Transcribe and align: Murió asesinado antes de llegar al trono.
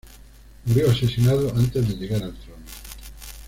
Murió 0.65 0.89
asesinado 0.89 1.53
antes 1.55 1.87
de 1.87 1.93
llegar 1.95 2.23
al 2.23 2.33
trono. 2.35 2.65